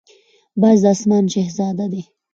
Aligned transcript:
باز 0.61 0.79
د 0.83 0.85
آسمان 0.93 1.23
شهزاده 1.33 1.85
دی 1.91 2.03